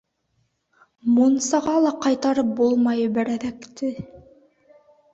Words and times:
Мунсаға 1.17 1.77
ла 1.87 1.93
ҡайтарып 2.07 2.51
булмай 2.63 3.07
берәҙәкте. 3.21 3.97